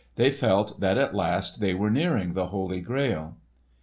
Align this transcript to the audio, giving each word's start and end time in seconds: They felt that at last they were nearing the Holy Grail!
They 0.15 0.31
felt 0.31 0.79
that 0.79 0.97
at 0.97 1.13
last 1.13 1.59
they 1.59 1.75
were 1.75 1.91
nearing 1.91 2.33
the 2.33 2.47
Holy 2.47 2.79
Grail! 2.81 3.37